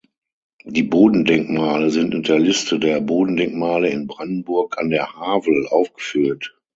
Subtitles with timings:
[0.65, 6.57] Die Bodendenkmale sind in der Liste der Bodendenkmale in Brandenburg an der Havel aufgeführt.